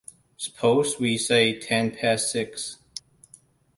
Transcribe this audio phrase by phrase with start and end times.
[0.35, 2.79] Suppose we say ten past six!